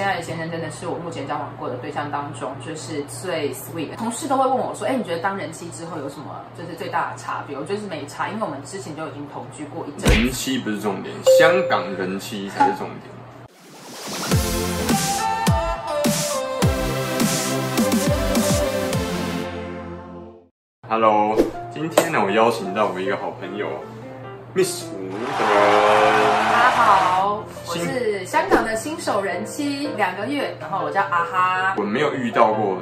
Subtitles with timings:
[0.00, 3.96] 现在的先生真的是我目前交往过的对象当中，就是最 sweet 的。
[3.96, 10.10] 同事都会问我说：“哎，你觉得当人妻之后有什么就是最大的差别？”我觉得是没差，因为我们之前就已经同居过一阵。
[10.10, 13.12] 人妻不是重点，香港人妻才是重点。
[20.88, 21.36] Hello，
[21.70, 23.68] 今天呢，我邀请到我一个好朋友
[24.54, 25.44] ，Miss 吴德。
[26.50, 27.19] 大家好，
[27.72, 31.74] 我是香港的新手人妻，两个月，然后我叫阿哈。
[31.78, 32.76] 我没有遇到过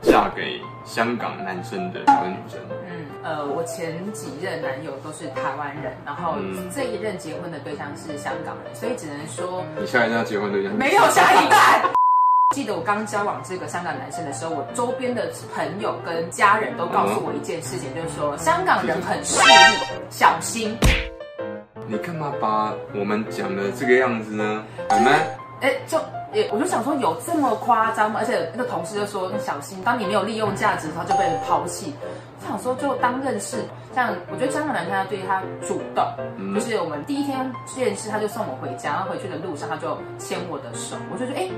[0.00, 2.58] 嫁给香港男生的台湾女生。
[2.90, 6.34] 嗯，呃，我前几任男友都是台湾人，然后
[6.74, 11.80] 这一任结婚的对象是香港人，所以只能说你下一任结婚对象没有下一代。
[12.52, 19.54] 记得我刚交往这个香港男生的时候，我周边的朋友跟家人都告诉我一件事情，就是说香港人很势利，
[20.10, 20.76] 小心。
[21.92, 24.64] 你干嘛把我们讲的这个样子呢？
[24.96, 25.12] 你们？
[25.60, 25.98] 哎，就
[26.32, 28.18] 也我就想说，有这么夸张吗？
[28.18, 31.92] 而且那个同事就说，你小心，当你没有利用价值他，就被抛弃。
[32.42, 33.58] 我想说，就当认识。
[33.94, 36.02] 像我觉得香港男生他对他主动，
[36.38, 37.38] 嗯、就是我们第一天
[37.76, 41.48] 认识，他就送我回家，然后回去的路上他就牵我的手，我就觉得哎。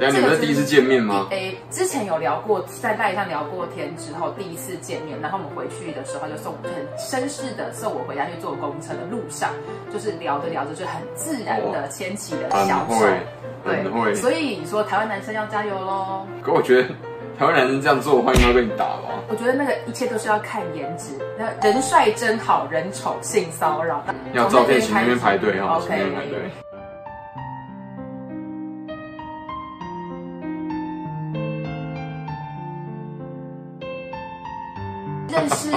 [0.00, 1.26] 你们是第一次见面吗？
[1.30, 9.50] 哎，之前有聊过，在赖上聊过天之后，第一次见面，然后我们回去的时候，他就送我，很绅士的送我回家去坐公车的路上，
[9.92, 13.04] 就是聊着聊着就很自然的牵起了小手。
[13.62, 14.14] 对，会。
[14.14, 16.26] 所以你说台湾男生要加油喽。
[16.42, 16.88] 可我觉得
[17.40, 19.24] 台湾男生这样做的话，应该会被你打吧？
[19.26, 24.04] 我觉得那个一切都是要看颜值，那人帅真好人丑性骚扰。
[24.34, 26.38] 要照片请那边排队哈，前面排队。
[35.30, 35.70] 认识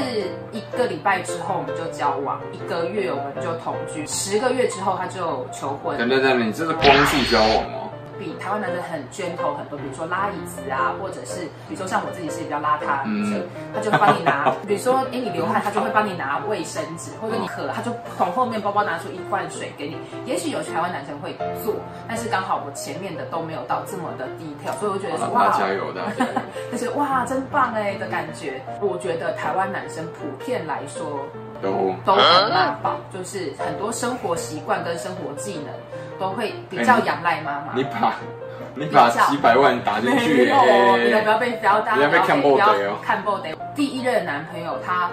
[0.52, 5.98] 一个礼拜之后，我们就交往；一个月我们就同居；十个月之后他就求婚。
[5.98, 7.80] 等等等等，你这是光速交往吗？
[8.24, 13.44] 比台湾男生很 gentle 很多，比如说拉椅子啊，或者是比如说像我自己是比较邋遢的女生，
[13.76, 14.50] 他就帮你拿。
[14.66, 19.98] 比如说，哎，你流汗，他就会帮你拿卫生纸，或者你渴了，他就从后面包包拿出一罐水给你。
[20.26, 21.76] 也许有台湾男生会做，
[22.08, 26.02] 但是刚好我前面的都没有到这么的低调，所以我觉得说哇，加油的，
[26.72, 28.62] 就是哇，真棒哎的感觉。
[28.80, 31.26] 我觉得台湾男生普遍来说
[31.62, 35.74] 都都很妈宝，就是很多生活习惯跟生活技能。
[36.24, 37.74] 都会比较仰赖妈妈。
[37.76, 38.14] 你把，
[38.76, 42.96] 你把几百万打进去，哦，你不要被标单，不要被看不得哦。
[43.04, 43.50] 看不得。
[43.76, 45.10] 第一任男朋友他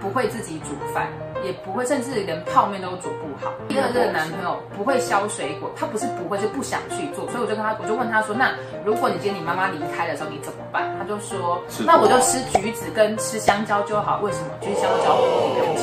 [0.00, 1.06] 不会自己煮饭，
[1.44, 3.52] 也不会，甚至连泡面都煮不好。
[3.68, 7.28] 第二任男朋友不会削水果，他不是不会，是不想去做。
[7.28, 8.50] 所以我就跟他，我就问他说：“那
[8.84, 14.20] 如果你今天你妈妈离开的时候，你怎么办？”他就说：“那我就吃橘子跟吃香蕉就好。
[14.22, 14.48] 为什么？
[14.62, 15.82] 吃香蕉不用切。”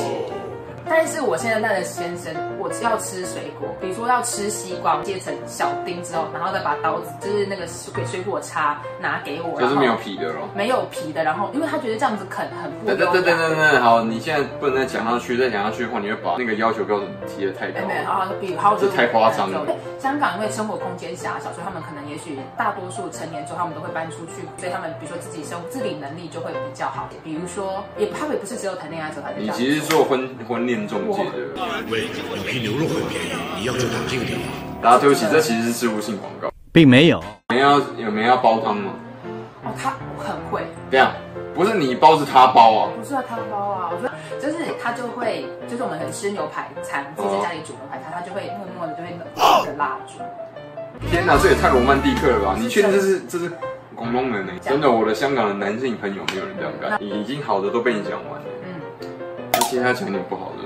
[0.88, 12.86] 但是我现在带的先生，我要吃水果，比如说要吃西瓜，切成小丁之后，然后再把刀子，就是那个水水果叉拿给我，就是没有皮的咯，没有皮的，然后因为他觉得这样子啃很不。
[12.86, 17.86] 对对对对对，好，你现在不能再讲上去，再讲上去的话，你会把那个要求标准提的太高。
[17.86, 19.64] 没有啊，比好这太夸张了。
[19.98, 27.08] 香港因为生活空间狭小，所以他们可能也许大多数成年之后他们都会搬出去，所以他们比如说自己生自理能力就会比较好。
[27.22, 29.56] 比如说，也他们也不是只有谈恋爱的时候才这样。
[29.56, 31.30] 你其实做婚婚恋中介的。
[31.90, 34.44] 喂，有批牛肉很便宜，你要就打这个电话。
[34.82, 37.22] 大家对不起，这其实是置入性广告，并没有。
[37.48, 38.92] 你们要有没有要煲汤吗？
[39.64, 40.62] 哦，他很会。
[40.90, 41.12] 这样，
[41.54, 42.90] 不是你包，是他包啊？
[42.98, 49.20] 不是啊他包啊，我觉得就是他就会，就是我们很吃牛排餐，自己在家里煮牛排餐，他就会默默的就会冷
[49.64, 50.18] 着蜡烛。
[51.08, 52.56] 天哪，这也太罗曼蒂克了吧？
[52.58, 53.50] 你确定这是这是
[53.94, 54.52] 广东人呢？
[54.60, 58.46] 真的，我的香港的男性朋友没有人这样干，已经好的都被你讲完了。
[58.64, 59.08] 嗯，
[59.52, 60.63] 那其他讲点不好的。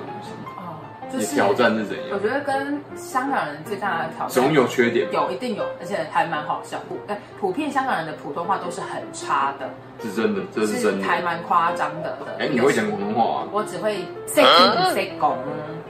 [1.12, 2.06] 你挑战是怎样？
[2.12, 6.78] 我觉得跟香港人最大的挑战总有缺点，有一定有，而且还蛮好笑。
[7.06, 9.70] 哎，普遍香港人的普通话都是很差的，
[10.02, 12.18] 是真的，这是真的，还蛮夸张的。
[12.38, 13.48] 哎，你会讲广东话啊？
[13.52, 15.36] 我只会识听识讲，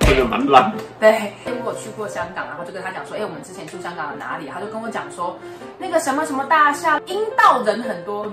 [0.00, 0.72] 真的蛮烂。
[1.00, 4.46] 对，因为我去过香港，然后就跟他讲说，哎，我们之前去香港的哪里？
[4.46, 5.36] 他就跟我讲说，
[5.78, 8.24] 那个什么什么大厦，阴道人很多。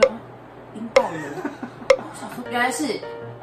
[0.76, 1.32] 阴道人，
[1.90, 3.00] 我想说原来是。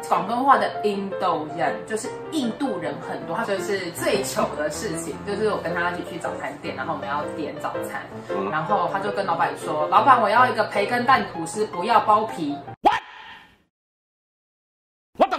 [0.09, 8.03] 广东话的印度人就是印度人很多，他就是最糗的事情，就是我跟他一起去早餐店，然后我们要点早餐，
[8.51, 12.55] 然后他就跟老板说：“老板，我要一个培根蛋吐司，不要包皮。”
[15.17, 15.39] The？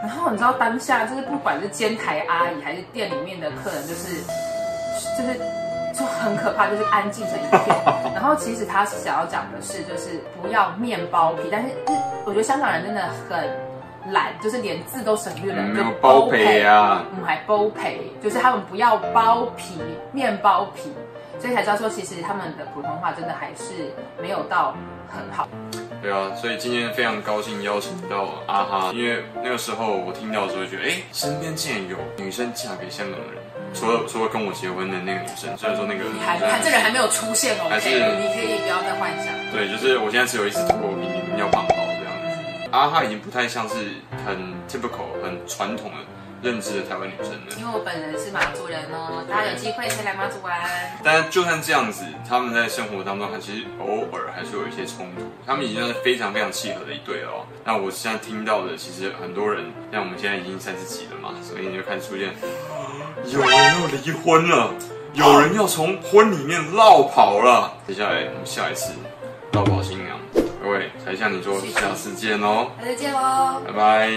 [0.00, 4.22] 然后你知道当下就是不管是煎台阿姨还是店里面的客人，就是
[5.16, 5.40] 就是
[5.92, 7.76] 就很可怕，就是安静成一片。
[8.14, 11.68] 然后其实他想要讲的是，就是不要面包皮，但是。
[12.26, 19.80] 我觉得香港人真的很懒，就是连字都省略了，嗯、就包皮啊，嗯，还包皮，就是他们不要包皮，
[20.10, 20.92] 面包皮，
[21.38, 24.74] 所以才知道说，其实他们的普通话真的还是没有到
[25.08, 25.48] 很好。
[26.02, 33.40] 对啊，所以今天非常高兴邀请到阿哈，因为那个时候我听到的时候觉得，哎，身边竟然有女生嫁给香港人，
[33.72, 39.32] 除了除了跟我结婚的那个女生，虽然说那个你还还这人还没有出现哦，还是你可以不要再幻想。
[39.52, 41.85] 对，就是我现在只有一只头皮，你们要绑好
[42.76, 42.94] 这样子。
[42.94, 43.74] 阿哈已经不太像是
[44.26, 44.36] 很
[44.68, 45.96] typical 很传统的。
[46.42, 47.56] 认知的台湾女生了？
[47.58, 50.54] 因为我本人是马祖人哦，大家有机会可以来马祖玩。
[51.02, 55.24] 但就算这样子，他们在生活当中还是偶尔还是有一些冲突。
[55.46, 57.46] 他们已经是非常非常契合的一对了哦。
[57.64, 62.34] 那我现在听到的，其实很多人，像我们现在已经三十几了嘛，所以你就开始出现，
[63.24, 63.50] 有人
[63.80, 64.74] 要离婚了，
[65.14, 67.72] 有人要从婚里面落跑了。
[67.88, 68.92] 接下来我们下一次
[71.06, 74.10] 才向你说下次见喽，下次见喽，拜拜。